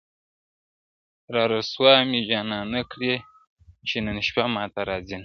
[1.33, 3.13] را رسوا مي جانان نه کړې
[3.87, 5.19] چي نن شپه ماته راځینه-